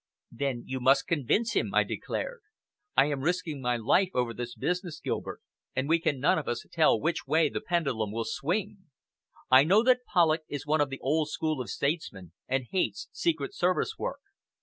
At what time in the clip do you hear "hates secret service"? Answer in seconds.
12.71-13.95